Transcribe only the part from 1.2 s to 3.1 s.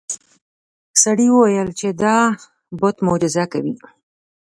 وویل چې دا بت